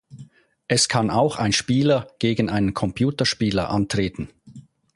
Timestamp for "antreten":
3.69-4.29